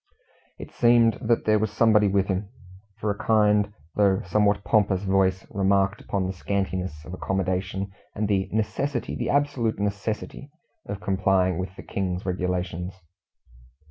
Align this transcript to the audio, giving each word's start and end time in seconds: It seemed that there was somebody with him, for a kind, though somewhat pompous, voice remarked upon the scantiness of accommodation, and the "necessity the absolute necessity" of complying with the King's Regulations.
It 0.57 0.71
seemed 0.71 1.19
that 1.21 1.45
there 1.45 1.59
was 1.59 1.69
somebody 1.71 2.07
with 2.07 2.25
him, 2.25 2.49
for 2.97 3.11
a 3.11 3.23
kind, 3.23 3.71
though 3.93 4.21
somewhat 4.25 4.63
pompous, 4.63 5.03
voice 5.03 5.45
remarked 5.51 6.01
upon 6.01 6.25
the 6.25 6.33
scantiness 6.33 7.05
of 7.05 7.13
accommodation, 7.13 7.91
and 8.15 8.27
the 8.27 8.49
"necessity 8.51 9.13
the 9.15 9.29
absolute 9.29 9.77
necessity" 9.77 10.49
of 10.87 11.01
complying 11.01 11.59
with 11.59 11.75
the 11.75 11.83
King's 11.83 12.25
Regulations. 12.25 12.95